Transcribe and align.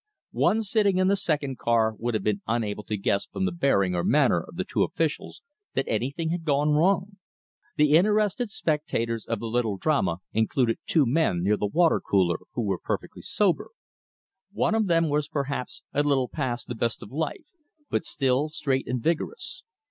One 0.33 0.63
sitting 0.63 0.97
in 0.97 1.09
the 1.09 1.15
second 1.15 1.59
car 1.59 1.93
would 1.99 2.15
have 2.15 2.23
been 2.23 2.41
unable 2.47 2.83
to 2.85 2.97
guess 2.97 3.27
from 3.27 3.45
the 3.45 3.51
bearing 3.51 3.93
or 3.93 4.03
manner 4.03 4.41
of 4.41 4.55
the 4.55 4.63
two 4.65 4.81
officials 4.81 5.43
that 5.75 5.85
anything 5.87 6.29
had 6.31 6.43
gone 6.43 6.71
wrong. 6.71 7.17
The 7.75 7.95
interested 7.95 8.49
spectators 8.49 9.27
of 9.27 9.39
the 9.39 9.45
little 9.45 9.77
drama 9.77 10.17
included 10.33 10.79
two 10.87 11.05
men 11.05 11.43
near 11.43 11.55
the 11.55 11.67
water 11.67 12.01
cooler 12.01 12.37
who 12.53 12.65
were 12.65 12.79
perfectly 12.79 13.21
sober. 13.21 13.69
One 14.51 14.73
of 14.73 14.87
them 14.87 15.07
was 15.07 15.27
perhaps 15.27 15.83
a 15.93 16.01
little 16.01 16.27
past 16.27 16.65
the 16.67 16.73
best 16.73 17.03
of 17.03 17.11
life, 17.11 17.45
but 17.91 18.03
still 18.03 18.49
straight 18.49 18.87
and 18.87 19.03
vigorous. 19.03 19.61